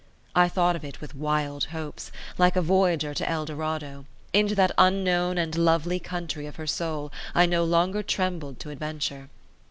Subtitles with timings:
[0.35, 4.71] I thought of it with wild hopes, like a voyager to El Dorado; into that
[4.79, 9.29] unknown and lovely country of her soul, I no longer trembled to adventure.